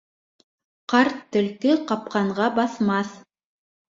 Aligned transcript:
Ҡарт 0.93 1.19
төлкө 1.35 1.75
ҡапҡанға 1.91 2.47
баҫмаҫ. 2.57 3.13